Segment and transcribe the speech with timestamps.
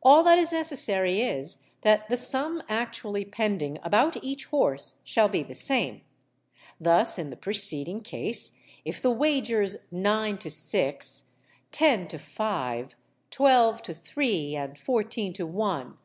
[0.00, 5.42] All that is necessary is, that the sum actually pending about each horse shall be
[5.42, 6.02] the same.
[6.80, 11.22] Thus, in the preceding case, if the wagers 9_l._ to 6_l._,
[11.72, 12.94] 10_l._ to 5_l._,
[13.32, 15.96] 12_l._ to 3_l._, and 14_l._ to 1_l.